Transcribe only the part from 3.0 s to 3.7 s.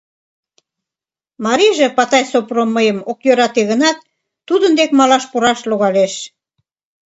огеш йӧрате